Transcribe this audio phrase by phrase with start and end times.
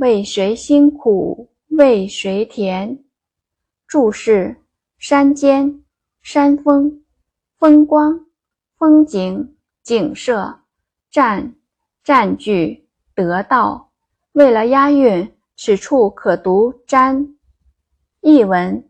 [0.00, 3.04] 为谁辛苦为谁甜？
[3.86, 4.56] 注释：
[4.96, 5.84] 山间、
[6.22, 7.02] 山峰、
[7.58, 8.18] 风光、
[8.78, 10.60] 风景、景色、
[11.10, 11.54] 占、
[12.02, 13.90] 占据、得到。
[14.32, 17.34] 为了押韵，此处可读占。
[18.22, 18.82] 译文：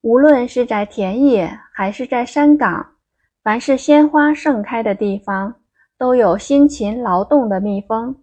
[0.00, 2.84] 无论是在田野还是在山岗，
[3.40, 5.54] 凡是鲜花盛开的地方，
[5.96, 8.16] 都有辛勤劳动的蜜蜂。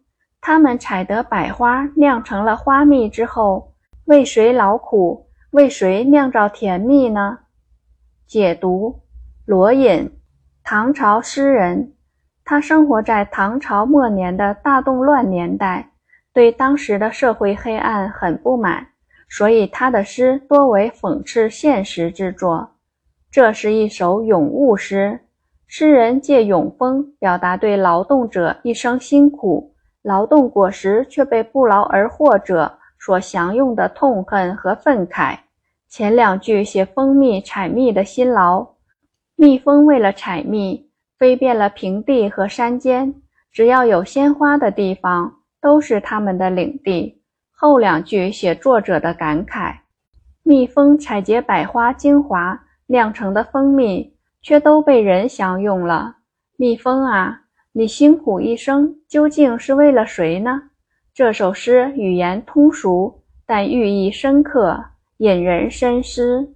[0.45, 3.71] 他们采得百花酿成了花蜜之后，
[4.03, 5.29] 为谁劳苦？
[5.51, 7.39] 为谁酿造甜蜜呢？
[8.27, 9.03] 解读：
[9.45, 10.11] 罗隐，
[10.61, 11.93] 唐朝诗人，
[12.43, 15.91] 他生活在唐朝末年的大动乱年代，
[16.33, 18.87] 对当时的社会黑暗很不满，
[19.29, 22.71] 所以他的诗多为讽刺现实之作。
[23.31, 25.21] 这是一首咏物诗，
[25.67, 29.72] 诗人借咏风表达对劳动者一生辛苦，
[30.03, 35.39] 劳动果实却被不劳而获者所享用的痛恨和愤慨。
[35.87, 38.67] 前两句写蜂蜜采蜜的辛劳，
[39.35, 43.13] 蜜蜂为了采蜜，飞遍了平地和山间，
[43.51, 47.21] 只要有鲜花的地方，都是他们的领地。
[47.51, 49.73] 后两句写作者的感慨，
[50.43, 56.17] 蜜蜂采撷百花精华酿成的蜂蜜，却都被人享用了。
[56.57, 57.42] 蜜蜂啊，
[57.75, 60.61] 你辛苦一生，究竟是为了谁呢？
[61.11, 64.79] 这首诗语言通俗，但寓意深刻。
[65.17, 66.53] 引人深思。